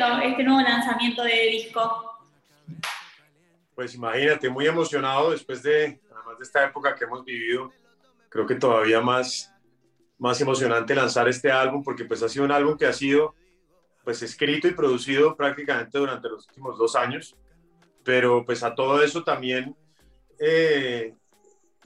viviendo 0.00 0.22
este 0.22 0.44
nuevo 0.44 0.60
lanzamiento 0.62 1.22
de 1.22 1.46
disco? 1.50 2.10
Pues 3.74 3.94
imagínate, 3.94 4.48
muy 4.48 4.66
emocionado 4.66 5.30
después 5.30 5.62
de, 5.62 6.00
además 6.10 6.38
de 6.38 6.44
esta 6.44 6.64
época 6.64 6.94
que 6.94 7.04
hemos 7.04 7.24
vivido, 7.24 7.70
creo 8.28 8.46
que 8.46 8.54
todavía 8.54 9.00
más, 9.00 9.52
más 10.18 10.40
emocionante 10.40 10.94
lanzar 10.94 11.28
este 11.28 11.50
álbum 11.50 11.82
porque 11.82 12.04
pues 12.04 12.22
ha 12.22 12.28
sido 12.28 12.44
un 12.44 12.52
álbum 12.52 12.76
que 12.76 12.86
ha 12.86 12.92
sido 12.92 13.34
pues 14.04 14.22
escrito 14.22 14.66
y 14.68 14.72
producido 14.72 15.36
prácticamente 15.36 15.98
durante 15.98 16.28
los 16.28 16.46
últimos 16.48 16.78
dos 16.78 16.96
años, 16.96 17.36
pero 18.02 18.44
pues 18.44 18.62
a 18.62 18.74
todo 18.74 19.02
eso 19.02 19.22
también 19.22 19.76
eh, 20.38 21.14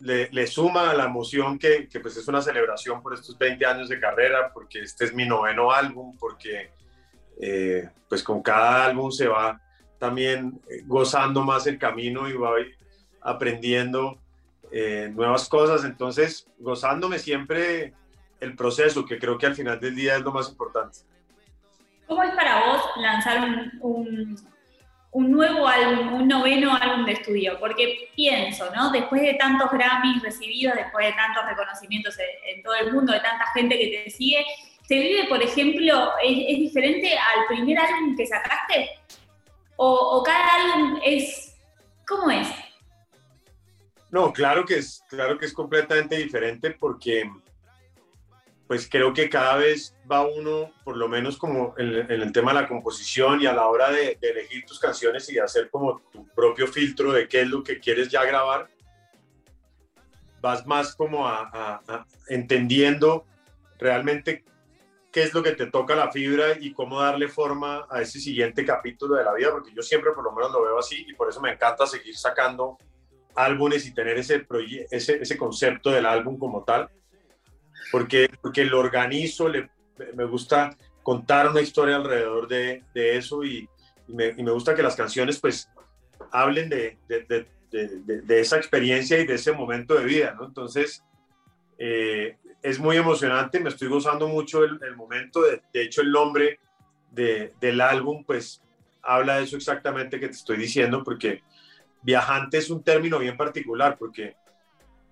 le, 0.01 0.47
suma 0.47 0.95
la 0.95 1.05
emoción 1.05 1.59
que, 1.59 1.89
que, 1.89 2.01
pues 2.01 2.17
es 2.17 2.27
una 2.29 2.41
celebración 2.41 3.03
por 3.03 3.15
estos 3.15 3.37
20 3.37 3.67
años 3.67 3.89
de 3.89 4.01
carrera, 4.01 4.53
porque 4.53 4.81
este 4.81 5.07
es 5.07 5.15
mi 5.15 5.27
noveno 5.27 5.73
álbum, 5.73 6.17
porque 6.19 6.71
eh, 7.41 7.89
pues 8.09 8.23
con 8.23 8.43
cada 8.43 8.87
álbum 8.87 9.11
se 9.11 9.27
va 9.27 9.61
también 9.99 10.61
eh, 10.71 10.83
gozando 10.87 11.43
más 11.43 11.67
el 11.67 11.79
camino 11.79 12.29
y 12.29 12.35
va 12.35 12.53
aprendiendo 13.21 14.19
eh, 14.71 15.11
nuevas 15.15 15.49
cosas, 15.49 15.85
entonces 15.85 16.47
gozándome 16.59 17.19
siempre 17.19 17.95
el 18.41 18.57
proceso, 18.57 19.05
que 19.05 19.19
creo 19.19 19.39
que 19.39 19.47
al 19.47 19.55
final 19.55 19.81
del 19.81 19.95
día 19.95 20.17
es 20.17 20.23
lo 20.23 20.33
más 20.33 20.49
importante. 20.49 20.99
¿Cómo 22.07 22.23
es 22.23 22.35
para 22.35 22.67
vos 22.67 22.83
lanzar 22.97 23.49
un 23.81 24.37
un 25.15 25.31
nuevo 25.31 25.69
álbum, 25.69 26.15
un 26.15 26.29
noveno 26.29 26.75
álbum 26.75 27.07
de 27.07 27.13
estudio, 27.13 27.57
porque 27.61 28.11
pienso, 28.17 28.69
¿no? 28.75 28.91
Después 28.91 29.23
de 29.23 29.35
tantos 29.35 29.71
Grammys 29.71 30.21
recibidos, 30.21 30.75
después 30.75 31.07
de 31.07 31.13
tantos 31.13 31.45
reconocimientos 31.47 32.17
en, 32.19 32.61
todo 32.65 32.75
el 32.75 32.93
mundo, 32.93 33.13
de 33.13 33.21
tanta 33.21 33.47
gente 33.55 33.79
que 33.79 34.03
te 34.05 34.11
sigue, 34.11 34.45
¿se 34.87 34.95
vive, 34.95 35.27
por 35.29 35.43
ejemplo, 35.43 36.13
es, 36.23 36.59
diferente 36.59 37.17
al 37.17 37.47
primer 37.49 37.79
álbum 37.79 38.17
que 38.17 38.27
sacaste? 38.27 38.91
¿O, 39.77 40.23
cada 40.25 40.47
álbum 40.47 41.01
es, 41.05 41.57
cómo 42.07 42.31
es? 42.31 42.49
No, 44.11 44.33
claro 44.33 44.65
que 44.65 44.77
es, 44.77 45.03
claro 45.09 45.37
que 45.39 45.47
es 45.47 45.53
completamente 45.53 46.17
diferente 46.17 46.71
porque 46.71 47.29
pues 48.67 48.89
creo 48.89 49.13
que 49.13 49.29
cada 49.29 49.57
vez 49.57 49.95
va 50.11 50.27
uno, 50.27 50.73
por 50.85 50.97
lo 50.97 51.09
menos 51.09 51.37
como 51.37 51.75
en, 51.77 52.11
el 52.11 52.33
tema 52.33 52.53
de 52.55 52.63
la 52.63 52.69
composición 52.69 53.43
y 53.43 53.47
a 53.47 53.53
la 53.53 53.67
hora 53.67 53.91
de, 53.91 54.19
elegir 54.23 54.65
tus 54.65 54.79
canciones 54.79 55.29
y 55.29 55.35
de 55.35 55.43
hacer 55.43 55.69
como 55.71 56.01
tu 56.13 56.27
propio 56.29 56.67
filtro 56.67 57.13
de 57.13 57.29
qué 57.29 57.43
es 57.43 57.49
lo 57.49 57.63
que 57.63 57.79
quieres 57.79 58.09
ya 58.09 58.25
grabar, 58.25 58.71
vas 60.41 60.67
más 60.67 60.95
como 60.95 61.27
a, 61.27 61.83
entendiendo 62.29 63.27
realmente 63.79 64.45
qué 65.15 65.23
es 65.23 65.33
lo 65.33 65.45
que 65.45 65.53
te 65.53 65.67
toca 65.67 65.95
la 65.95 66.11
fibra 66.11 66.59
y 66.61 66.73
cómo 66.73 67.01
darle 67.01 67.29
forma 67.29 67.87
a 67.89 68.03
ese 68.03 68.19
siguiente 68.19 68.65
capítulo 68.65 69.15
de 69.15 69.23
la 69.23 69.33
vida, 69.33 69.53
porque 69.53 69.73
yo 69.73 69.81
siempre 69.81 70.11
por 70.11 70.25
lo 70.25 70.33
menos 70.33 70.51
lo 70.51 70.65
veo 70.65 70.77
así 70.77 71.07
y 71.09 71.15
por 71.15 71.29
eso 71.31 71.41
me 71.41 71.53
encanta 71.53 71.87
seguir 71.87 72.17
sacando 72.17 72.77
álbumes 73.37 73.87
y 73.87 73.95
tener 73.95 74.19
ese, 74.19 74.45
ese, 74.91 75.23
ese 75.23 75.37
concepto 75.39 75.91
del 75.91 76.05
álbum 76.05 76.37
como 76.37 76.65
tal 76.65 76.91
porque, 77.93 78.29
porque 78.43 78.65
lo 78.65 78.81
organizo, 78.81 79.49
le, 79.49 79.71
me 80.15 80.25
gusta 80.25 80.77
contar 81.05 81.49
una 81.49 81.61
historia 81.61 81.95
alrededor 81.95 82.49
de, 82.49 82.83
de 82.93 83.17
eso 83.17 83.45
y, 83.45 83.69
y, 84.09 84.13
me, 84.13 84.35
y, 84.37 84.43
me, 84.43 84.51
gusta 84.51 84.75
que 84.75 84.83
las 84.83 84.97
canciones 84.97 85.39
pues 85.39 85.71
hablen 86.33 86.69
de, 86.69 86.99
de, 87.07 87.47
de, 87.71 88.41
esa 88.41 88.57
experiencia 88.57 89.17
y 89.21 89.27
de 89.27 89.35
ese 89.35 89.53
momento 89.53 89.95
de 89.95 90.05
vida, 90.05 90.35
¿no? 90.37 90.45
Entonces, 90.45 91.05
eh, 91.79 92.37
es 92.65 92.79
muy 92.79 92.97
emocionante, 92.97 93.61
me 93.61 93.69
estoy 93.69 93.89
gozando 93.89 94.27
mucho 94.27 94.65
el, 94.65 94.97
momento, 94.97 95.43
de, 95.43 95.61
hecho 95.75 96.01
el 96.01 96.11
nombre 96.11 96.59
del 97.11 97.81
álbum 97.83 98.25
pues 98.25 98.63
habla 99.03 99.37
de 99.37 99.45
eso 99.45 99.57
exactamente 99.57 100.19
que 100.19 100.29
te 100.29 100.35
estoy 100.35 100.57
diciendo, 100.57 101.05
porque 101.05 101.43
viajante 102.01 102.57
es 102.57 102.71
un 102.71 102.83
término 102.83 103.19
bien 103.19 103.37
particular, 103.37 103.99
porque 103.99 104.35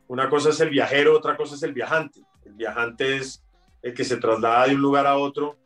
una 0.09 0.31
cosa 0.31 0.49
es 0.49 0.61
el 0.61 0.71
viajero, 0.71 1.15
otra 1.15 1.37
cosa 1.37 1.55
es 1.55 1.63
el 1.63 1.75
viajante. 1.75 2.23
El 2.47 2.55
viajante 2.55 3.19
es 3.19 3.45
el 3.83 3.93
que 3.93 4.05
se 4.05 4.17
traslada 4.17 4.67
de 4.69 4.75
un 4.75 4.81
lugar 4.81 5.07
a 5.07 5.19
otro 5.19 5.59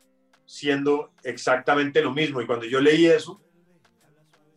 siendo 0.44 1.12
exactamente 1.22 2.02
lo 2.02 2.12
mismo. 2.12 2.40
Y 2.40 2.46
cuando 2.46 2.66
yo 2.66 2.80
leí 2.80 3.06
eso, 3.06 3.40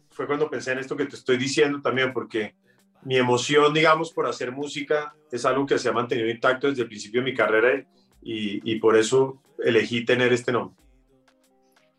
fue 0.10 0.26
cuando 0.26 0.50
pensé 0.50 0.72
en 0.72 0.80
esto 0.80 0.98
que 0.98 1.06
te 1.06 1.16
estoy 1.16 1.38
diciendo 1.38 1.80
también, 1.80 2.12
porque 2.12 2.56
mi 3.04 3.18
emoción, 3.18 3.74
digamos, 3.74 4.12
por 4.12 4.28
hacer 4.28 4.52
música 4.52 5.14
es 5.32 5.46
algo 5.46 5.66
que 5.66 5.78
se 5.78 5.90
ha 5.90 5.92
mantenido 5.92 6.30
intacto 6.30 6.68
desde 6.68 6.84
el 6.84 6.88
principio 6.88 7.22
de 7.22 7.32
mi 7.32 7.36
carrera 7.36 7.84
y, 8.22 8.72
y 8.72 8.80
por 8.80 8.98
eso 8.98 9.42
elegí 9.64 10.06
tener 10.06 10.34
este 10.34 10.52
nombre. 10.52 10.76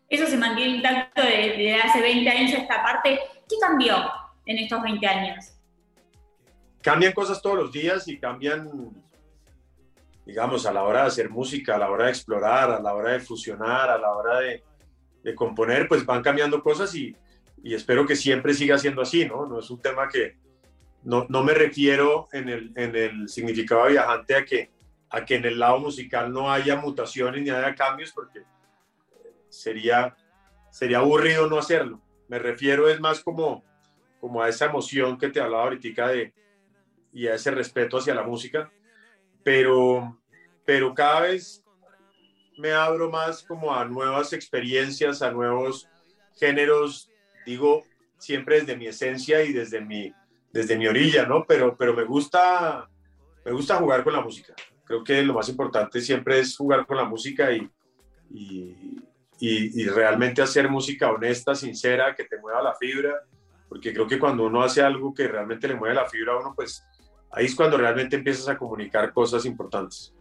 Eso 0.09 0.27
se 0.27 0.37
mantiene 0.37 0.77
intacto 0.77 1.21
desde 1.21 1.75
hace 1.75 2.01
20 2.01 2.29
años 2.29 2.51
esta 2.53 2.83
parte. 2.83 3.19
¿Qué 3.47 3.55
cambió 3.61 3.95
en 4.45 4.57
estos 4.57 4.81
20 4.81 5.07
años? 5.07 5.53
Cambian 6.81 7.13
cosas 7.13 7.41
todos 7.41 7.57
los 7.57 7.71
días 7.71 8.07
y 8.07 8.19
cambian 8.19 8.91
digamos, 10.25 10.65
a 10.65 10.73
la 10.73 10.83
hora 10.83 11.01
de 11.01 11.07
hacer 11.07 11.29
música, 11.29 11.75
a 11.75 11.79
la 11.79 11.89
hora 11.89 12.05
de 12.05 12.11
explorar, 12.11 12.71
a 12.71 12.79
la 12.79 12.93
hora 12.93 13.13
de 13.13 13.19
fusionar, 13.19 13.89
a 13.89 13.97
la 13.97 14.11
hora 14.11 14.39
de, 14.39 14.63
componer, 15.35 15.87
pues 15.87 16.05
van 16.05 16.23
cambiando 16.23 16.63
cosas 16.63 16.93
y, 16.95 17.15
espero 17.63 18.07
que 18.07 18.15
siempre 18.15 18.53
siga 18.53 18.77
siendo 18.77 19.01
así, 19.01 19.25
¿no? 19.25 19.45
No 19.45 19.59
es 19.59 19.69
un 19.69 19.79
tema 19.79 20.07
que, 20.07 20.37
no, 21.03 21.43
me 21.43 21.53
refiero 21.53 22.27
en 22.31 22.49
el, 22.49 22.71
en 22.75 22.95
el 22.95 23.29
significado 23.29 23.87
viajante 23.87 24.35
a 24.35 24.45
que, 24.45 24.69
a 25.09 25.25
que 25.25 25.35
en 25.35 25.45
el 25.45 25.59
lado 25.59 25.79
musical 25.79 26.31
no 26.31 26.51
haya 26.51 26.75
mutaciones 26.75 27.41
ni 27.41 27.49
haya 27.49 27.75
cambios, 27.75 28.11
porque 28.11 28.43
sería, 29.49 30.15
sería 30.69 30.99
aburrido 30.99 31.47
no 31.47 31.57
hacerlo. 31.57 32.01
Me 32.27 32.39
refiero 32.39 32.87
es 32.87 32.99
más 32.99 33.21
como, 33.21 33.63
como 34.19 34.41
a 34.41 34.49
esa 34.49 34.65
emoción 34.65 35.17
que 35.17 35.29
te 35.29 35.41
hablaba 35.41 35.63
ahorita 35.63 36.07
de, 36.09 36.33
y 37.11 37.27
a 37.27 37.35
ese 37.35 37.51
respeto 37.51 37.97
hacia 37.97 38.15
la 38.15 38.23
música 38.23 38.71
pero, 39.43 40.19
pero 40.65 40.93
cada 40.93 41.21
vez 41.21 41.63
me 42.57 42.71
abro 42.71 43.09
más 43.09 43.43
como 43.43 43.73
a 43.73 43.85
nuevas 43.85 44.33
experiencias, 44.33 45.21
a 45.21 45.31
nuevos 45.31 45.87
géneros, 46.39 47.09
digo, 47.45 47.83
siempre 48.17 48.59
desde 48.59 48.77
mi 48.77 48.87
esencia 48.87 49.43
y 49.43 49.53
desde 49.53 49.81
mi, 49.81 50.13
desde 50.51 50.77
mi 50.77 50.87
orilla, 50.87 51.25
¿no? 51.25 51.45
Pero, 51.47 51.75
pero 51.77 51.93
me, 51.93 52.03
gusta, 52.03 52.87
me 53.45 53.51
gusta 53.51 53.77
jugar 53.77 54.03
con 54.03 54.13
la 54.13 54.21
música. 54.21 54.53
Creo 54.83 55.03
que 55.03 55.21
lo 55.21 55.33
más 55.33 55.47
importante 55.49 56.01
siempre 56.01 56.39
es 56.39 56.57
jugar 56.57 56.85
con 56.85 56.97
la 56.97 57.05
música 57.05 57.51
y, 57.51 57.69
y, 59.39 59.85
realmente 59.85 60.41
hacer 60.41 60.69
música 60.69 61.11
honesta, 61.11 61.55
sincera, 61.55 62.15
que 62.15 62.25
te 62.25 62.37
mueva 62.37 62.61
la 62.61 62.75
fibra, 62.75 63.21
porque 63.67 63.93
creo 63.93 64.07
que 64.07 64.19
cuando 64.19 64.45
uno 64.45 64.61
hace 64.61 64.81
algo 64.81 65.13
que 65.13 65.27
realmente 65.27 65.67
le 65.67 65.75
mueve 65.75 65.95
la 65.95 66.09
fibra 66.09 66.33
a 66.33 66.39
uno, 66.39 66.53
pues 66.55 66.85
ahí 67.31 67.45
es 67.45 67.55
cuando 67.55 67.77
realmente 67.77 68.15
empiezas 68.15 68.47
a 68.49 68.57
comunicar 68.57 69.13
cosas 69.13 69.45
importantes. 69.45 70.13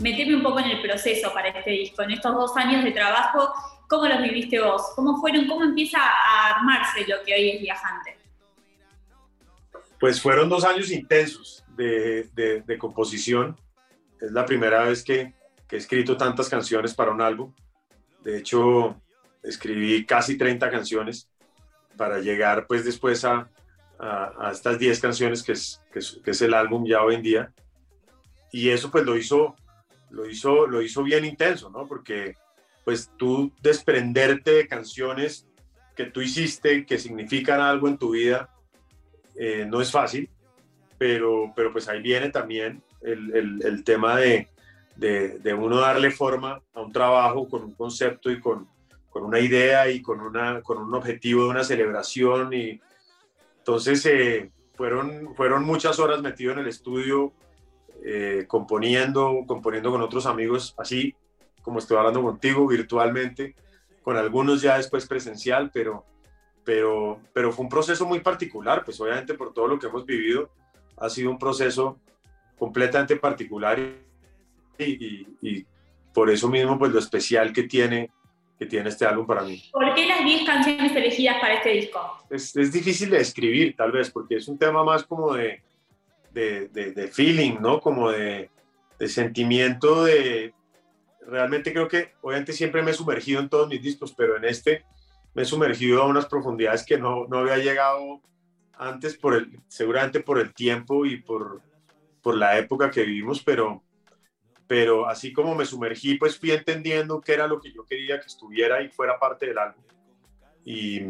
Meteme 0.00 0.36
un 0.36 0.42
poco 0.42 0.60
en 0.60 0.66
el 0.66 0.82
proceso 0.82 1.32
para 1.32 1.48
este 1.48 1.70
disco, 1.70 2.02
en 2.02 2.10
estos 2.12 2.34
dos 2.34 2.56
años 2.56 2.84
de 2.84 2.92
trabajo, 2.92 3.52
¿cómo 3.88 4.06
los 4.06 4.22
viviste 4.22 4.60
vos? 4.60 4.82
¿Cómo 4.94 5.20
fueron? 5.20 5.46
¿Cómo 5.46 5.64
empieza 5.64 5.98
a 5.98 6.56
armarse 6.56 7.06
lo 7.06 7.22
que 7.24 7.34
hoy 7.34 7.50
es 7.50 7.60
Viajante? 7.60 8.16
Pues 9.98 10.20
fueron 10.20 10.48
dos 10.48 10.64
años 10.64 10.90
intensos 10.90 11.64
de, 11.76 12.28
de, 12.34 12.78
composición. 12.78 13.58
Es 14.20 14.30
la 14.32 14.44
primera 14.44 14.84
vez 14.84 15.02
que, 15.02 15.34
que 15.66 15.76
he 15.76 15.78
escrito 15.78 16.16
tantas 16.16 16.48
canciones 16.48 16.94
para 16.94 17.10
un 17.10 17.22
álbum. 17.22 17.52
De 18.22 18.38
hecho, 18.38 19.00
escribí 19.42 20.04
casi 20.04 20.36
30 20.36 20.70
canciones 20.70 21.30
para 21.96 22.18
llegar 22.18 22.66
pues 22.66 22.84
después 22.84 23.24
a, 23.24 23.48
a, 23.98 24.50
estas 24.52 24.78
10 24.78 25.00
canciones 25.00 25.42
que 25.42 25.52
es, 25.52 25.80
que 25.92 26.30
es, 26.30 26.42
el 26.42 26.54
álbum 26.54 26.84
ya 26.86 27.02
hoy 27.02 27.14
en 27.14 27.22
día. 27.22 27.52
Y 28.52 28.68
eso 28.70 28.90
pues 28.90 29.04
lo 29.04 29.16
hizo, 29.16 29.56
lo 30.10 30.28
hizo, 30.28 30.66
lo 30.66 30.82
hizo 30.82 31.02
bien 31.02 31.24
intenso, 31.24 31.70
¿no? 31.70 31.86
Porque 31.86 32.34
pues 32.86 33.10
tú 33.16 33.50
desprenderte 33.60 34.52
de 34.52 34.68
canciones 34.68 35.44
que 35.96 36.04
tú 36.04 36.20
hiciste, 36.20 36.86
que 36.86 37.00
significan 37.00 37.60
algo 37.60 37.88
en 37.88 37.98
tu 37.98 38.10
vida, 38.10 38.48
eh, 39.34 39.66
no 39.68 39.80
es 39.80 39.90
fácil, 39.90 40.30
pero, 40.96 41.52
pero 41.56 41.72
pues 41.72 41.88
ahí 41.88 42.00
viene 42.00 42.30
también 42.30 42.80
el, 43.02 43.60
el, 43.60 43.82
tema 43.82 44.16
de, 44.16 44.46
de, 44.94 45.40
de, 45.40 45.52
uno 45.52 45.80
darle 45.80 46.12
forma 46.12 46.62
a 46.74 46.80
un 46.80 46.92
trabajo 46.92 47.48
con 47.48 47.64
un 47.64 47.74
concepto 47.74 48.30
y 48.30 48.38
con, 48.38 48.68
con 49.10 49.24
una 49.24 49.40
idea 49.40 49.90
y 49.90 50.00
con, 50.00 50.20
una, 50.20 50.62
con 50.62 50.78
un 50.78 50.94
objetivo 50.94 51.42
de 51.42 51.50
una 51.50 51.64
celebración. 51.64 52.52
Y 52.52 52.80
entonces 53.58 54.06
eh, 54.06 54.52
fueron, 54.76 55.34
fueron 55.34 55.64
muchas 55.64 55.98
horas 55.98 56.22
metido 56.22 56.52
en 56.52 56.60
el 56.60 56.68
estudio, 56.68 57.32
eh, 58.04 58.44
componiendo, 58.46 59.42
componiendo 59.44 59.90
con 59.90 60.02
otros 60.02 60.24
amigos, 60.26 60.72
así 60.78 61.16
como 61.66 61.80
estoy 61.80 61.96
hablando 61.96 62.22
contigo, 62.22 62.64
virtualmente, 62.68 63.56
con 64.00 64.16
algunos 64.16 64.62
ya 64.62 64.76
después 64.76 65.04
presencial, 65.04 65.72
pero, 65.74 66.04
pero, 66.62 67.18
pero 67.32 67.50
fue 67.50 67.64
un 67.64 67.68
proceso 67.68 68.06
muy 68.06 68.20
particular, 68.20 68.84
pues 68.84 69.00
obviamente 69.00 69.34
por 69.34 69.52
todo 69.52 69.66
lo 69.66 69.76
que 69.76 69.88
hemos 69.88 70.06
vivido, 70.06 70.48
ha 70.96 71.10
sido 71.10 71.28
un 71.28 71.40
proceso 71.40 71.98
completamente 72.56 73.16
particular 73.16 73.80
y, 74.78 75.66
por 76.14 76.30
eso 76.30 76.48
mismo 76.48 76.78
pues 76.78 76.92
lo 76.92 77.00
especial 77.00 77.52
que 77.52 77.64
tiene, 77.64 78.12
que 78.56 78.66
tiene 78.66 78.88
este 78.88 79.04
álbum 79.04 79.26
para 79.26 79.42
mí. 79.42 79.60
¿Por 79.72 79.92
qué 79.92 80.06
las 80.06 80.24
10 80.24 80.46
canciones 80.46 80.94
elegidas 80.94 81.40
para 81.40 81.54
este 81.54 81.70
disco? 81.70 82.00
Es, 82.30 82.54
es 82.56 82.72
difícil 82.72 83.10
de 83.10 83.18
escribir 83.18 83.74
tal 83.74 83.90
vez 83.90 84.08
porque 84.08 84.36
es 84.36 84.46
un 84.46 84.56
tema 84.56 84.84
más 84.84 85.02
como 85.02 85.34
de, 85.34 85.64
de, 86.32 86.68
de, 86.68 87.08
feeling, 87.08 87.56
¿no? 87.60 87.80
Como 87.80 88.12
de, 88.12 88.50
de 89.00 89.08
sentimiento 89.08 90.04
de... 90.04 90.54
Realmente 91.26 91.72
creo 91.72 91.88
que 91.88 92.12
obviamente 92.22 92.52
siempre 92.52 92.82
me 92.82 92.92
he 92.92 92.94
sumergido 92.94 93.40
en 93.40 93.48
todos 93.48 93.68
mis 93.68 93.82
discos, 93.82 94.14
pero 94.16 94.36
en 94.36 94.44
este 94.44 94.84
me 95.34 95.42
he 95.42 95.44
sumergido 95.44 96.02
a 96.02 96.06
unas 96.06 96.26
profundidades 96.26 96.84
que 96.84 96.98
no, 96.98 97.26
no 97.28 97.38
había 97.38 97.58
llegado 97.58 98.22
antes, 98.78 99.16
por 99.16 99.34
el, 99.34 99.60
seguramente 99.68 100.20
por 100.20 100.38
el 100.38 100.54
tiempo 100.54 101.04
y 101.04 101.20
por, 101.20 101.60
por 102.22 102.36
la 102.36 102.58
época 102.58 102.90
que 102.90 103.02
vivimos, 103.02 103.42
pero, 103.42 103.82
pero 104.66 105.08
así 105.08 105.32
como 105.32 105.54
me 105.54 105.66
sumergí, 105.66 106.16
pues 106.16 106.38
fui 106.38 106.52
entendiendo 106.52 107.20
qué 107.20 107.34
era 107.34 107.46
lo 107.46 107.60
que 107.60 107.72
yo 107.72 107.84
quería 107.84 108.20
que 108.20 108.26
estuviera 108.26 108.82
y 108.82 108.88
fuera 108.88 109.18
parte 109.18 109.46
del 109.46 109.58
álbum. 109.58 109.82
Y, 110.64 111.00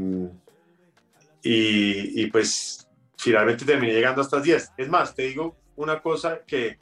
y, 1.43 2.23
y 2.23 2.27
pues 2.31 2.89
finalmente 3.17 3.65
terminé 3.65 3.93
llegando 3.93 4.21
a 4.21 4.25
estas 4.25 4.43
10. 4.43 4.73
Es 4.77 4.89
más, 4.89 5.15
te 5.15 5.23
digo 5.23 5.57
una 5.77 6.01
cosa 6.01 6.41
que, 6.47 6.79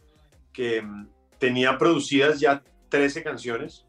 que 0.52 0.82
mm, 0.82 1.08
tenía 1.38 1.76
producidas 1.78 2.40
ya 2.40 2.62
13 2.94 3.25
canciones 3.25 3.87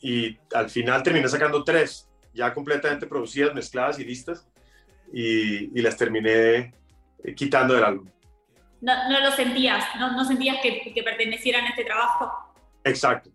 y 0.00 0.36
al 0.52 0.68
final 0.68 1.04
terminé 1.04 1.28
sacando 1.28 1.62
3, 1.62 2.08
ya 2.34 2.52
completamente 2.52 3.06
producidas, 3.06 3.54
mezcladas 3.54 4.00
y 4.00 4.04
listas, 4.04 4.48
y, 5.12 5.78
y 5.78 5.82
las 5.82 5.96
terminé 5.96 6.74
eh, 7.22 7.34
quitando 7.36 7.74
del 7.74 7.84
álbum 7.84 8.08
no, 8.80 9.08
no 9.08 9.20
lo 9.20 9.32
sentías, 9.32 9.84
no, 9.98 10.12
no 10.12 10.24
sentías 10.24 10.58
que, 10.62 10.92
que, 10.92 11.02
pertenecieran 11.02 11.64
a 11.64 11.70
este 11.70 11.84
trabajo. 11.84 12.30
Exacto, 12.84 13.30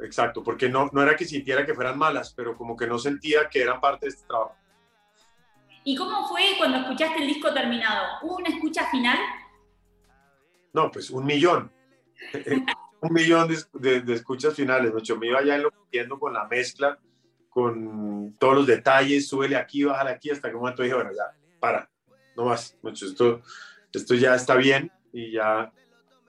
exacto, 0.00 0.42
porque 0.42 0.68
no, 0.68 0.90
no 0.92 1.02
era 1.02 1.16
que 1.16 1.24
sintiera 1.24 1.64
que 1.64 1.74
fueran 1.74 1.98
malas, 1.98 2.32
pero 2.34 2.56
como 2.56 2.76
que 2.76 2.86
no 2.86 2.98
sentía 2.98 3.48
que 3.48 3.62
eran 3.62 3.80
parte 3.80 4.06
de 4.06 4.10
este 4.10 4.26
trabajo. 4.26 4.54
¿Y 5.84 5.96
cómo 5.96 6.26
fue 6.28 6.42
cuando 6.58 6.78
escuchaste 6.78 7.22
el 7.22 7.28
disco 7.28 7.54
terminado? 7.54 8.18
¿Hubo 8.22 8.36
una 8.36 8.48
escucha 8.48 8.90
final? 8.90 9.18
No, 10.72 10.90
pues 10.90 11.10
un 11.10 11.24
millón. 11.24 11.72
un 13.06 13.14
millón 13.14 13.48
de, 13.74 14.12
escuchas 14.12 14.54
finales. 14.54 14.92
Mucho 14.92 15.16
me 15.16 15.28
iba 15.28 15.42
ya 15.42 15.56
enloqueciendo 15.56 16.18
con 16.18 16.32
la 16.34 16.46
mezcla, 16.46 16.98
con 17.48 18.36
todos 18.38 18.54
los 18.54 18.66
detalles, 18.66 19.28
súbele 19.28 19.56
aquí, 19.56 19.84
bájale 19.84 20.10
aquí, 20.10 20.30
hasta 20.30 20.48
que 20.48 20.54
un 20.54 20.60
momento 20.60 20.82
dije, 20.82 20.94
bueno, 20.94 21.10
ya, 21.12 21.36
para, 21.58 21.90
no 22.36 22.44
más, 22.44 22.76
mucho, 22.82 23.06
esto 23.06 23.42
esto 23.92 24.14
ya 24.14 24.34
está 24.34 24.56
bien 24.56 24.92
y 25.12 25.32
ya 25.32 25.72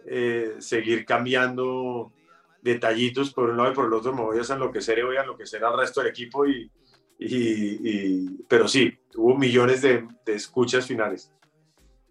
eh, 0.05 0.55
seguir 0.59 1.05
cambiando 1.05 2.13
detallitos 2.61 3.33
por 3.33 3.49
un 3.49 3.57
lado 3.57 3.71
y 3.71 3.75
por 3.75 3.85
el 3.85 3.93
otro 3.93 4.13
me 4.13 4.21
voy 4.21 4.37
a 4.39 4.53
enloquecer 4.53 4.99
y 4.99 5.03
voy 5.03 5.17
a 5.17 5.21
enloquecer 5.21 5.63
al 5.63 5.77
resto 5.77 6.01
del 6.01 6.09
equipo 6.09 6.45
y, 6.45 6.71
y, 7.19 8.43
pero 8.47 8.67
sí, 8.67 8.97
hubo 9.15 9.37
millones 9.37 9.81
de 9.81 10.07
escuchas 10.27 10.85
finales. 10.85 11.31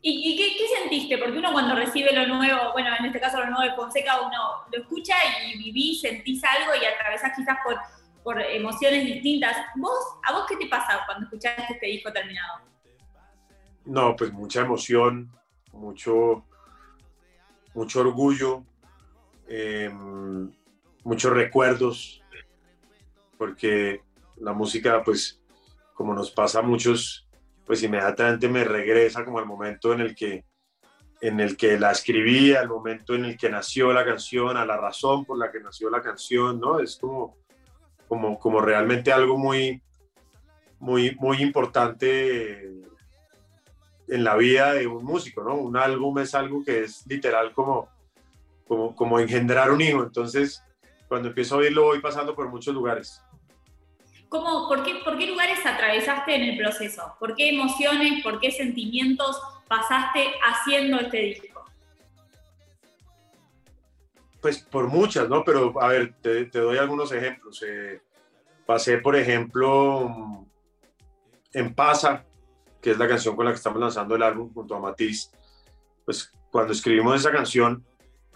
¿Y, 0.09 0.21
y 0.23 0.37
qué, 0.37 0.57
qué, 0.57 0.69
sentiste? 0.69 1.19
Porque 1.19 1.37
uno 1.37 1.53
cuando 1.53 1.75
recibe 1.75 2.15
lo 2.15 2.29
nuevo, 2.37 2.71
bueno, 2.75 2.91
en 2.97 3.07
este 3.07 3.19
caso 3.19 3.41
lo 3.41 3.51
nuevo 3.51 3.63
de 3.63 3.75
Fonseca, 3.75 4.21
uno 4.21 4.65
lo 4.71 4.79
escucha 4.79 5.17
y 5.45 5.59
vivís, 5.59 6.01
sentís 6.01 6.45
algo 6.45 6.81
y 6.81 6.85
atravesás 6.85 7.33
quizás 7.35 7.59
por, 7.65 7.77
por 8.23 8.41
emociones 8.41 9.05
distintas. 9.05 9.57
¿Vos, 9.75 9.99
¿A 10.23 10.33
vos 10.33 10.45
qué 10.49 10.55
te 10.59 10.69
pasa 10.69 11.01
cuando 11.07 11.25
escuchaste 11.25 11.73
este 11.73 11.87
disco 11.87 12.13
terminado? 12.13 12.61
No, 13.85 14.15
pues 14.15 14.33
mucha 14.33 14.61
emoción, 14.61 15.29
mucho, 15.73 16.45
mucho 17.75 18.01
orgullo, 18.03 18.63
em, 19.49 20.53
muchos 21.03 21.33
recuerdos, 21.33 22.23
porque 23.37 24.03
la 24.37 24.53
música, 24.53 25.03
pues, 25.03 25.43
como 25.95 26.15
nos 26.15 26.31
pasa 26.31 26.61
a 26.61 26.63
muchos, 26.63 27.26
pues 27.67 27.83
inmediatamente 27.83 28.49
me 28.49 28.65
regresa 28.65 29.25
como 29.25 29.39
al 29.39 29.47
momento 29.47 29.93
en 29.93 30.01
el 30.01 30.15
que 30.15 30.45
en 31.21 31.41
el 31.41 31.57
que 31.57 31.79
la 31.79 31.93
escribí, 31.93 32.55
al 32.55 32.69
momento 32.69 33.15
en 33.15 33.25
el 33.25 33.37
que 33.37 33.49
nació 33.49 33.93
la 33.93 34.05
canción, 34.05 34.57
a 34.57 34.67
la 34.67 34.77
razón 34.77 35.25
por 35.25 35.39
la 35.39 35.51
que 35.51 35.61
nació 35.61 35.89
la 35.89 36.03
canción, 36.03 36.61
¿no? 36.61 36.79
Es 36.79 36.97
como, 36.97 37.39
como, 38.07 38.39
como 38.39 38.61
realmente 38.61 39.13
algo 39.13 39.39
muy, 39.39 39.83
muy, 40.79 41.17
muy 41.19 41.39
importante 41.39 42.71
en 44.09 44.25
la 44.25 44.37
vida 44.37 44.75
de 44.75 44.87
un 44.87 45.05
músico, 45.05 45.43
¿no? 45.43 45.55
Un 45.55 45.77
álbum 45.77 46.19
es 46.19 46.35
algo 46.35 46.63
que 46.63 46.85
es 46.85 47.07
literal 47.07 47.53
como, 47.55 47.89
como, 48.69 48.95
como 48.95 49.19
engendrar 49.19 49.71
un 49.71 49.81
hijo. 49.81 50.03
Entonces, 50.03 50.63
cuando 51.09 51.29
empiezo 51.29 51.55
a 51.55 51.59
oírlo, 51.59 51.85
voy 51.85 52.01
pasando 52.01 52.35
por 52.35 52.49
muchos 52.49 52.75
lugares. 52.75 53.23
¿Cómo, 54.29 54.69
por, 54.69 54.83
qué, 54.83 54.97
¿Por 55.05 55.19
qué 55.19 55.27
lugares 55.27 55.65
atravesaste 55.65 56.35
en 56.35 56.43
el 56.43 56.59
proceso? 56.59 57.17
¿Por 57.19 57.35
qué 57.37 57.51
emociones, 57.51 58.23
por 58.23 58.41
qué 58.41 58.51
sentimientos 58.51 59.41
pasaste 59.69 60.33
haciendo 60.43 60.99
este 60.99 61.19
disco? 61.19 61.65
Pues 64.41 64.59
por 64.59 64.89
muchas, 64.89 65.29
¿no? 65.29 65.45
Pero 65.45 65.81
a 65.81 65.89
ver, 65.89 66.15
te, 66.21 66.47
te 66.47 66.59
doy 66.59 66.79
algunos 66.79 67.13
ejemplos. 67.13 67.63
Eh, 67.67 68.01
pasé, 68.65 68.99
por 68.99 69.17
ejemplo, 69.17 70.45
en 71.53 71.75
Pasa, 71.75 72.25
que 72.83 72.91
es 72.91 72.99
la 72.99 73.09
canción 73.09 73.35
con 73.35 73.45
la 73.45 73.53
que 73.53 73.57
estamos 73.57 73.81
lanzando 73.81 74.15
el 74.17 74.23
álbum 74.23 74.53
junto 74.53 74.75
a 74.75 74.81
Matiz, 74.81 75.31
pues 76.05 76.33
cuando 76.51 76.73
escribimos 76.73 77.21
esa 77.21 77.33
canción 77.33 77.85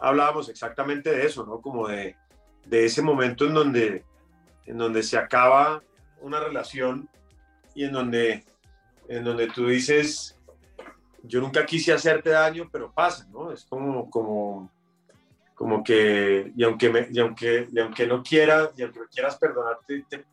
hablábamos 0.01 0.49
exactamente 0.49 1.11
de 1.11 1.27
eso, 1.27 1.45
¿no? 1.45 1.61
Como 1.61 1.87
de, 1.87 2.17
de 2.67 2.85
ese 2.87 3.03
momento 3.03 3.45
en 3.45 3.55
donde, 3.55 4.05
en 4.71 4.79
donde 4.79 5.03
se 5.03 5.19
acaba 5.19 5.83
una 6.21 6.39
relación 6.39 7.09
y 7.75 7.85
en 7.85 7.93
donde, 7.93 8.45
en 9.09 9.25
donde 9.25 9.49
tú 9.49 9.67
dices, 9.67 10.39
yo 11.25 11.41
nunca 11.41 11.67
quise 11.67 11.93
hacerte 11.93 12.31
daño, 12.31 12.69
pero 12.71 12.93
pasa, 12.93 13.27
¿no? 13.33 13.51
Es 13.51 13.65
como, 13.65 14.09
como, 14.09 14.71
como 15.57 15.83
que, 15.83 16.53
y 16.55 16.63
aunque, 16.63 16.89
me, 16.89 17.09
y 17.11 17.19
aunque, 17.19 17.67
y 17.73 17.81
aunque 17.81 18.07
no 18.07 18.23
quieras, 18.23 18.71
y 18.77 18.83
aunque 18.83 19.01
quieras 19.13 19.37
perdonarte, 19.39 20.05
te, 20.09 20.25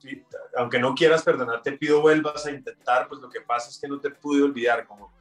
aunque 0.55 0.77
no 0.77 0.93
quieras 0.93 1.23
perdonar, 1.23 1.63
pido 1.79 2.01
vuelvas 2.01 2.45
a 2.45 2.51
intentar, 2.51 3.07
pues 3.07 3.19
lo 3.19 3.29
que 3.29 3.41
pasa 3.41 3.71
es 3.71 3.79
que 3.79 3.87
no 3.87 3.99
te 3.99 4.11
pude 4.11 4.43
olvidar, 4.43 4.85
como 4.85 5.11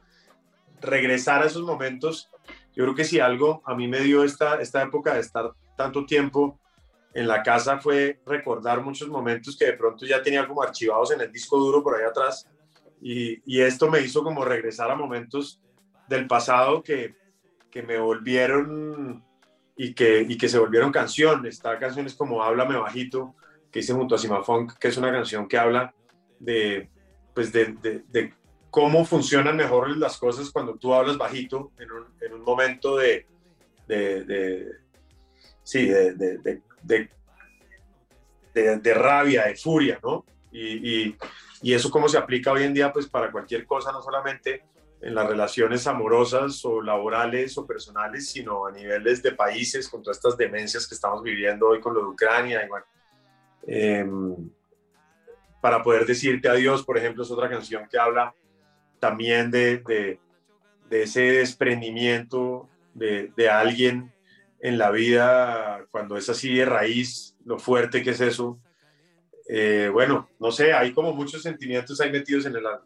regresar 0.79 1.41
a 1.41 1.47
esos 1.47 1.63
momentos. 1.63 2.29
Yo 2.75 2.83
creo 2.83 2.93
que 2.93 3.03
si 3.03 3.19
algo 3.19 3.63
a 3.65 3.73
mí 3.73 3.87
me 3.87 4.01
dio 4.01 4.23
esta, 4.23 4.61
esta 4.61 4.83
época 4.83 5.15
de 5.15 5.21
estar 5.21 5.53
tanto 5.75 6.05
tiempo 6.05 6.59
en 7.17 7.27
la 7.27 7.41
casa 7.41 7.79
fue 7.79 8.19
recordar 8.27 8.83
muchos 8.83 9.07
momentos 9.07 9.57
que 9.57 9.65
de 9.65 9.73
pronto 9.73 10.05
ya 10.05 10.21
tenía 10.21 10.47
como 10.47 10.61
archivados 10.61 11.11
en 11.11 11.19
el 11.19 11.31
disco 11.31 11.57
duro 11.57 11.81
por 11.81 11.95
ahí 11.95 12.05
atrás. 12.05 12.47
Y, 13.01 13.59
esto 13.59 13.89
me 13.89 14.01
hizo 14.01 14.23
como 14.23 14.45
regresar 14.45 14.91
a 14.91 14.95
momentos 14.95 15.59
del 16.07 16.27
pasado 16.27 16.83
que, 16.83 17.15
que 17.71 17.81
me 17.81 17.97
volvieron 17.97 19.25
y 19.75 19.95
que, 19.95 20.27
y 20.29 20.37
que 20.37 20.47
se 20.47 20.59
volvieron 20.59 20.91
canción. 20.91 21.43
Esta 21.47 21.79
canción 21.79 22.05
es 22.05 22.13
como 22.13 22.43
Háblame 22.43 22.77
Bajito, 22.77 23.33
que 23.71 23.79
hice 23.79 23.93
junto 23.93 24.13
a 24.13 24.19
Sima 24.19 24.43
que 24.79 24.87
es 24.87 24.97
una 24.97 25.11
canción 25.11 25.47
que 25.47 25.57
habla 25.57 25.95
de, 26.37 26.87
pues 27.33 27.51
de, 27.51 27.77
de, 27.81 28.33
cómo 28.69 29.05
funcionan 29.05 29.57
mejor 29.57 29.97
las 29.97 30.19
cosas 30.19 30.51
cuando 30.51 30.75
tú 30.75 30.93
hablas 30.93 31.17
bajito 31.17 31.71
en 31.79 31.91
un, 31.91 32.05
en 32.21 32.33
un 32.33 32.43
momento 32.43 32.95
de, 32.95 33.25
sí, 35.67 35.85
de, 35.85 36.13
de, 38.53 38.93
rabia, 38.93 39.43
de 39.47 39.55
furia, 39.57 39.99
¿no? 40.01 40.23
Y, 40.49 41.07
y, 41.07 41.17
y, 41.61 41.73
eso 41.73 41.91
cómo 41.91 42.07
se 42.07 42.17
aplica 42.17 42.53
hoy 42.53 42.63
en 42.63 42.73
día, 42.73 42.93
pues 42.93 43.07
para 43.07 43.29
cualquier 43.33 43.65
cosa, 43.65 43.91
no 43.91 44.01
solamente 44.01 44.63
en 45.01 45.13
las 45.13 45.27
relaciones 45.27 45.85
amorosas 45.85 46.63
o 46.63 46.81
laborales 46.81 47.57
o 47.57 47.67
personales, 47.67 48.29
sino 48.29 48.65
a 48.65 48.71
niveles 48.71 49.21
de 49.21 49.33
países 49.33 49.89
con 49.89 50.01
todas 50.01 50.17
estas 50.17 50.37
demencias 50.37 50.87
que 50.87 50.95
estamos 50.95 51.21
viviendo 51.21 51.67
hoy 51.67 51.81
con 51.81 51.93
lo 51.93 51.99
de 51.99 52.07
Ucrania. 52.07 52.65
Y 53.67 53.73
em, 53.73 54.49
para 55.61 55.83
poder 55.83 56.05
decirte 56.05 56.47
adiós, 56.47 56.85
por 56.85 56.97
ejemplo, 56.97 57.23
es 57.23 57.31
otra 57.31 57.49
canción 57.49 57.89
que 57.91 57.99
habla 57.99 58.33
también 58.99 59.51
de, 59.51 59.79
de, 59.79 60.19
de 60.89 61.03
ese 61.03 61.23
desprendimiento 61.23 62.69
de, 62.93 63.33
de, 63.35 63.49
alguien 63.49 64.13
en 64.59 64.77
la 64.77 64.91
vida 64.91 65.85
cuando 65.91 66.17
es 66.17 66.29
así 66.29 66.55
de 66.55 66.65
raíz, 66.65 67.35
lo 67.45 67.59
fuerte 67.59 68.03
que 68.03 68.11
es 68.11 68.21
eso. 68.21 68.59
Eh, 69.49 69.89
bueno, 69.91 70.29
no 70.39 70.51
sé, 70.51 70.73
hay 70.73 70.93
como 70.93 71.13
muchos 71.13 71.41
sentimientos 71.41 72.01
ahí 72.01 72.11
metidos 72.11 72.45
en 72.45 72.55
el 72.55 72.65
alma 72.65 72.85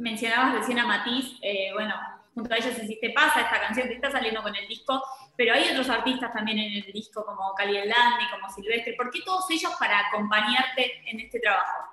mencionabas 0.00 0.54
recién 0.54 0.78
a 0.78 0.86
Matiz, 0.86 1.36
eh, 1.42 1.70
bueno, 1.74 1.94
junto 2.34 2.52
a 2.52 2.56
ellos 2.56 2.76
hiciste 2.82 3.10
Pasa, 3.10 3.42
esta 3.42 3.60
canción 3.60 3.88
que 3.88 3.94
está 3.94 4.10
saliendo 4.10 4.42
con 4.42 4.54
el 4.56 4.66
disco, 4.66 5.02
pero 5.36 5.54
hay 5.54 5.70
otros 5.70 5.88
artistas 5.88 6.32
también 6.32 6.58
en 6.58 6.84
el 6.84 6.92
disco 6.92 7.24
como 7.24 7.54
Cali 7.54 7.74
Landi, 7.74 8.24
como 8.30 8.50
Silvestre. 8.52 8.94
¿Por 8.96 9.10
qué 9.10 9.20
todos 9.24 9.44
ellos 9.50 9.72
para 9.78 10.08
acompañarte 10.08 10.92
en 11.06 11.20
este 11.20 11.40
trabajo? 11.40 11.84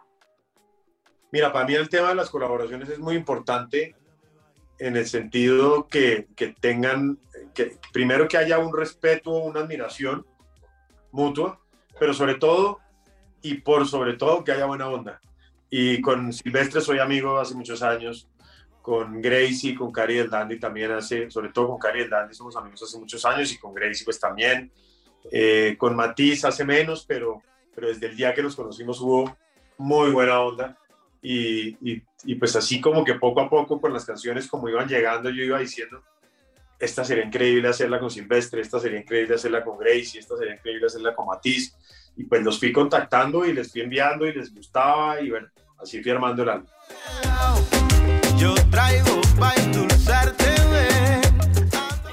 Mira, 1.31 1.51
para 1.51 1.65
mí 1.65 1.75
el 1.75 1.89
tema 1.89 2.09
de 2.09 2.15
las 2.15 2.29
colaboraciones 2.29 2.89
es 2.89 2.99
muy 2.99 3.15
importante 3.15 3.95
en 4.79 4.95
el 4.95 5.07
sentido 5.07 5.87
que, 5.87 6.27
que 6.35 6.47
tengan, 6.47 7.19
primero 7.91 8.27
que 8.27 8.37
haya 8.37 8.59
un 8.59 8.75
respeto, 8.75 9.31
una 9.31 9.61
admiración 9.61 10.25
mutua, 11.11 11.59
pero 11.99 12.13
sobre 12.13 12.35
todo 12.35 12.79
y 13.41 13.55
por 13.55 13.87
sobre 13.87 14.13
todo 14.13 14.43
que 14.43 14.51
haya 14.51 14.65
buena 14.65 14.87
onda. 14.87 15.19
Y 15.69 16.01
con 16.01 16.31
Silvestre 16.31 16.81
soy 16.81 16.99
amigo 16.99 17.37
hace 17.37 17.55
muchos 17.55 17.81
años, 17.83 18.29
con 18.81 19.21
Gracie, 19.21 19.75
con 19.75 19.91
Cari 19.91 20.15
del 20.15 20.29
Dandy 20.29 20.59
también 20.59 20.91
hace, 20.91 21.29
sobre 21.29 21.49
todo 21.49 21.67
con 21.67 21.77
Cari 21.77 21.99
del 21.99 22.09
Dandy 22.09 22.33
somos 22.33 22.55
amigos 22.55 22.83
hace 22.83 22.97
muchos 22.97 23.25
años 23.25 23.51
y 23.51 23.57
con 23.57 23.73
Gracie 23.73 24.05
pues 24.05 24.19
también. 24.19 24.71
Eh, 25.29 25.75
con 25.77 25.95
Matiz 25.95 26.45
hace 26.45 26.63
menos, 26.63 27.05
pero, 27.05 27.41
pero 27.75 27.87
desde 27.87 28.07
el 28.07 28.15
día 28.15 28.33
que 28.33 28.41
nos 28.41 28.55
conocimos 28.55 29.01
hubo 29.01 29.35
muy 29.77 30.11
buena 30.11 30.39
onda. 30.39 30.77
Y, 31.21 31.69
y, 31.81 32.01
y, 32.23 32.35
pues 32.35 32.55
así 32.55 32.79
como 32.79 33.03
que 33.03 33.15
poco 33.15 33.41
a 33.41 33.49
poco 33.49 33.81
con 33.81 33.91
las 33.91 34.05
canciones 34.05 34.47
como 34.47 34.69
iban 34.69 34.87
llegando, 34.87 35.29
yo 35.29 35.43
iba 35.43 35.59
diciendo, 35.59 36.01
esta 36.79 37.03
sería 37.03 37.25
increíble 37.25 37.67
hacerla 37.67 37.99
con 37.99 38.11
Silvestre, 38.11 38.61
esta 38.61 38.79
sería 38.79 38.99
increíble 38.99 39.35
hacerla 39.35 39.63
con 39.63 39.77
Gracie, 39.77 40.19
esta 40.19 40.37
sería 40.37 40.55
increíble 40.55 40.85
hacerla 40.85 41.15
con 41.15 41.27
Matiz. 41.27 41.75
Y 42.15 42.23
pues 42.23 42.41
los 42.43 42.59
fui 42.59 42.71
contactando 42.71 43.45
y 43.45 43.53
les 43.53 43.71
fui 43.71 43.81
enviando 43.81 44.25
y 44.25 44.33
les 44.33 44.53
gustaba 44.53 45.21
y 45.21 45.29
bueno, 45.29 45.47
así 45.79 46.01
fui 46.01 46.11
armando 46.11 46.43
el 46.43 46.49
álbum. 46.49 46.67
Yo 48.37 48.53
traigo 48.69 49.21
para 49.39 49.59
endulzarte, 49.61 50.45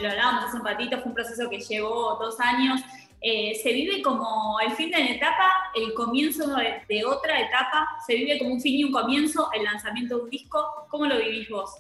Lo 0.00 0.10
hablábamos 0.10 0.44
hace 0.44 0.56
un 0.56 0.62
patito, 0.62 0.98
fue 0.98 1.08
un 1.08 1.14
proceso 1.14 1.48
que 1.50 1.58
llevó 1.58 2.16
dos 2.20 2.38
años. 2.40 2.80
Eh, 3.20 3.58
se 3.62 3.72
vive 3.72 4.02
como 4.02 4.58
el 4.60 4.72
fin 4.72 4.90
de 4.90 5.00
una 5.00 5.12
etapa, 5.12 5.70
el 5.74 5.94
comienzo 5.94 6.46
de, 6.46 7.04
otra 7.06 7.40
etapa, 7.40 7.88
se 8.06 8.14
vive 8.14 8.38
como 8.38 8.52
un 8.52 8.60
fin 8.60 8.78
y 8.78 8.84
un 8.84 8.92
comienzo, 8.92 9.48
el 9.54 9.64
lanzamiento 9.64 10.16
de 10.16 10.22
un 10.24 10.30
disco. 10.30 10.86
¿Cómo 10.90 11.06
lo 11.06 11.18
vivís 11.18 11.48
vos? 11.48 11.70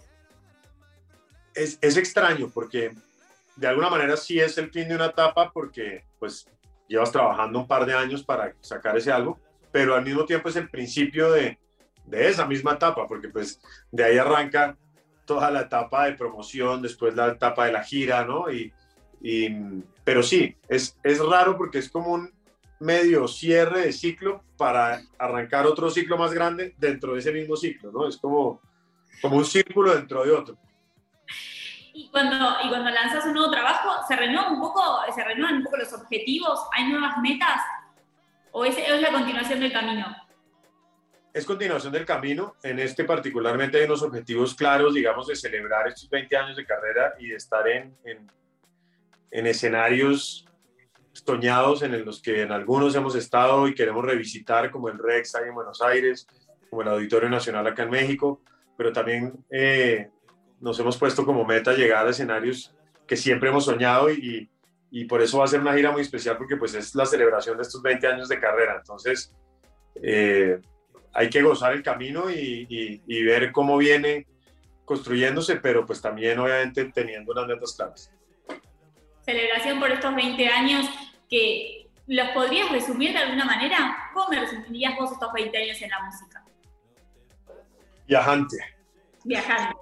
Es, 1.54 1.78
es 1.80 1.96
extraño 1.96 2.50
porque 2.52 2.92
de 3.56 3.66
alguna 3.66 3.90
manera 3.90 4.16
sí 4.16 4.40
es 4.40 4.58
el 4.58 4.70
fin 4.70 4.88
de 4.88 4.96
una 4.96 5.06
etapa 5.06 5.52
porque 5.52 6.04
pues 6.18 6.48
llevas 6.88 7.12
trabajando 7.12 7.60
un 7.60 7.66
par 7.66 7.86
de 7.86 7.94
años 7.94 8.22
para 8.22 8.54
sacar 8.60 8.96
ese 8.96 9.12
álbum, 9.12 9.36
pero 9.70 9.94
al 9.94 10.04
mismo 10.04 10.24
tiempo 10.24 10.48
es 10.48 10.56
el 10.56 10.68
principio 10.68 11.32
de, 11.32 11.58
de 12.06 12.28
esa 12.28 12.46
misma 12.46 12.72
etapa, 12.72 13.06
porque 13.06 13.28
pues 13.28 13.60
de 13.90 14.04
ahí 14.04 14.18
arranca 14.18 14.76
toda 15.24 15.50
la 15.50 15.62
etapa 15.62 16.06
de 16.06 16.14
promoción, 16.14 16.82
después 16.82 17.14
la 17.14 17.28
etapa 17.28 17.66
de 17.66 17.72
la 17.72 17.82
gira, 17.82 18.24
¿no? 18.24 18.50
Y, 18.50 18.72
pero 20.04 20.22
sí, 20.22 20.54
es, 20.68 20.98
es 21.02 21.18
raro 21.18 21.56
porque 21.56 21.78
es 21.78 21.88
como 21.88 22.12
un 22.12 22.30
medio 22.78 23.26
cierre 23.26 23.86
de 23.86 23.92
ciclo 23.92 24.42
para 24.58 25.00
arrancar 25.18 25.66
otro 25.66 25.88
ciclo 25.88 26.18
más 26.18 26.34
grande 26.34 26.74
dentro 26.76 27.14
de 27.14 27.20
ese 27.20 27.32
mismo 27.32 27.56
ciclo, 27.56 27.90
¿no? 27.90 28.06
Es 28.06 28.18
como, 28.18 28.60
como 29.22 29.38
un 29.38 29.46
círculo 29.46 29.94
dentro 29.94 30.24
de 30.24 30.30
otro. 30.30 30.58
Y 31.94 32.10
cuando, 32.10 32.36
y 32.64 32.68
cuando 32.68 32.90
lanzas 32.90 33.24
un 33.24 33.32
nuevo 33.32 33.50
trabajo, 33.50 34.04
¿se 34.06 34.16
renuevan 34.16 34.54
un 34.54 34.60
poco, 34.60 34.82
se 35.14 35.24
renuevan 35.24 35.58
un 35.58 35.64
poco 35.64 35.78
los 35.78 35.92
objetivos? 35.92 36.66
¿Hay 36.72 36.88
nuevas 36.88 37.16
metas? 37.18 37.62
¿O 38.52 38.64
es, 38.64 38.76
es 38.76 39.00
la 39.00 39.10
continuación 39.10 39.60
del 39.60 39.72
camino? 39.72 40.14
es 41.34 41.44
continuación 41.44 41.92
del 41.92 42.06
camino. 42.06 42.54
En 42.62 42.78
este 42.78 43.02
particularmente 43.02 43.78
hay 43.78 43.86
unos 43.86 44.02
objetivos 44.02 44.54
claros, 44.54 44.94
digamos, 44.94 45.26
de 45.26 45.34
celebrar 45.34 45.88
estos 45.88 46.08
20 46.08 46.36
años 46.36 46.56
de 46.56 46.64
carrera 46.64 47.14
y 47.18 47.26
de 47.26 47.34
estar 47.34 47.66
en, 47.66 47.92
en, 48.04 49.46
escenarios 49.46 50.46
soñados 51.12 51.82
en 51.82 52.04
los 52.04 52.22
que 52.22 52.42
en 52.42 52.52
algunos 52.52 52.94
hemos 52.94 53.16
estado 53.16 53.66
y 53.66 53.74
queremos 53.74 54.04
revisitar, 54.04 54.70
como 54.70 54.88
el 54.88 54.96
Rex 54.96 55.34
ahí 55.34 55.48
en 55.48 55.54
Buenos 55.54 55.82
Aires, 55.82 56.28
como 56.70 56.82
el 56.82 56.88
Auditorio 56.88 57.28
Nacional 57.28 57.66
acá 57.66 57.82
en 57.82 57.90
México, 57.90 58.40
pero 58.76 58.92
también 58.92 59.44
eh, 59.50 60.10
nos 60.60 60.78
hemos 60.78 60.96
puesto 60.96 61.24
como 61.24 61.44
meta 61.44 61.72
llegar 61.74 62.06
a 62.06 62.10
escenarios 62.10 62.74
que 63.06 63.16
siempre 63.16 63.50
hemos 63.50 63.64
soñado 63.64 64.10
y, 64.10 64.48
y, 64.90 65.04
por 65.04 65.20
eso 65.20 65.38
va 65.38 65.44
a 65.44 65.48
ser 65.48 65.60
una 65.60 65.74
gira 65.74 65.90
muy 65.90 66.02
especial 66.02 66.36
porque 66.38 66.56
pues 66.56 66.74
es 66.74 66.94
la 66.94 67.04
celebración 67.04 67.56
de 67.56 67.62
estos 67.62 67.82
20 67.82 68.06
años 68.06 68.28
de 68.28 68.40
carrera. 68.40 68.76
Entonces, 68.78 69.34
eh, 70.02 70.58
hay 71.12 71.30
que 71.30 71.42
gozar 71.42 71.72
el 71.72 71.82
camino 71.82 72.30
y, 72.30 73.22
ver 73.24 73.52
cómo 73.52 73.76
viene 73.76 74.26
construyéndose, 74.84 75.56
pero 75.56 75.86
pues 75.86 76.02
también 76.02 76.38
obviamente 76.38 76.84
teniendo 76.86 77.32
unas 77.32 77.46
metas 77.46 77.74
claras. 77.74 78.10
Celebración 79.24 79.80
por 79.80 79.90
estos 79.90 80.14
20 80.14 80.46
años 80.48 80.86
que 81.30 81.88
los 82.06 82.28
podrías 82.30 82.70
resumir 82.70 83.12
de 83.12 83.18
alguna 83.18 83.46
manera. 83.46 84.10
¿Cómo 84.12 84.28
me 84.28 84.40
resumirías 84.40 84.94
vos 84.98 85.12
estos 85.12 85.32
20 85.32 85.56
años 85.56 85.80
en 85.80 85.90
la 85.90 86.02
música? 86.02 86.44
Viajante. 88.06 88.56
Viajante. 89.24 89.74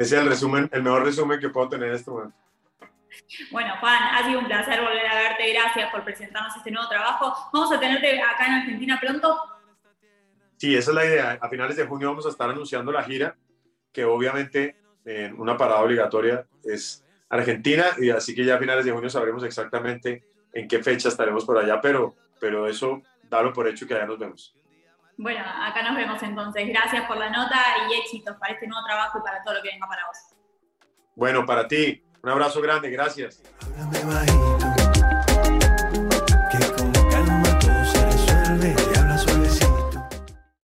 Ese 0.00 0.16
es 0.16 0.22
el 0.22 0.30
resumen, 0.30 0.66
el 0.72 0.82
mejor 0.82 1.04
resumen 1.04 1.38
que 1.38 1.50
puedo 1.50 1.68
tener 1.68 1.90
en 1.90 1.94
este 1.94 2.10
momento. 2.10 2.34
Bueno, 3.50 3.74
Juan, 3.80 4.02
ha 4.14 4.24
sido 4.24 4.38
un 4.38 4.46
placer 4.46 4.80
volver 4.80 5.06
a 5.06 5.14
verte. 5.14 5.52
Gracias 5.52 5.90
por 5.90 6.02
presentarnos 6.04 6.56
este 6.56 6.70
nuevo 6.70 6.88
trabajo. 6.88 7.50
Vamos 7.52 7.70
a 7.70 7.78
tenerte 7.78 8.18
acá 8.18 8.46
en 8.46 8.52
Argentina 8.54 8.98
pronto. 8.98 9.38
Sí, 10.56 10.74
esa 10.74 10.92
es 10.92 10.94
la 10.94 11.04
idea. 11.04 11.38
A 11.38 11.50
finales 11.50 11.76
de 11.76 11.84
junio 11.84 12.08
vamos 12.08 12.24
a 12.24 12.30
estar 12.30 12.48
anunciando 12.48 12.90
la 12.90 13.02
gira, 13.02 13.36
que 13.92 14.06
obviamente 14.06 14.80
en 15.04 15.38
una 15.38 15.58
parada 15.58 15.82
obligatoria 15.82 16.46
es 16.64 17.04
Argentina, 17.28 17.84
y 17.98 18.08
así 18.08 18.34
que 18.34 18.46
ya 18.46 18.54
a 18.54 18.58
finales 18.58 18.86
de 18.86 18.92
junio 18.92 19.10
sabremos 19.10 19.44
exactamente 19.44 20.24
en 20.54 20.66
qué 20.66 20.82
fecha 20.82 21.10
estaremos 21.10 21.44
por 21.44 21.58
allá, 21.58 21.78
pero, 21.78 22.14
pero 22.40 22.66
eso, 22.66 23.02
dalo 23.28 23.52
por 23.52 23.68
hecho 23.68 23.86
que 23.86 23.92
allá 23.92 24.06
nos 24.06 24.18
vemos. 24.18 24.56
Bueno, 25.20 25.44
acá 25.44 25.82
nos 25.82 25.96
vemos 25.96 26.22
entonces. 26.22 26.66
Gracias 26.66 27.06
por 27.06 27.18
la 27.18 27.28
nota 27.28 27.58
y 27.90 28.00
éxitos 28.00 28.36
para 28.38 28.54
este 28.54 28.66
nuevo 28.66 28.82
trabajo 28.86 29.18
y 29.18 29.22
para 29.22 29.42
todo 29.42 29.52
lo 29.52 29.62
que 29.62 29.68
venga 29.68 29.86
para 29.86 30.06
vos. 30.06 30.16
Bueno, 31.14 31.44
para 31.44 31.68
ti, 31.68 32.02
un 32.22 32.30
abrazo 32.30 32.62
grande, 32.62 32.88
gracias. 32.88 33.42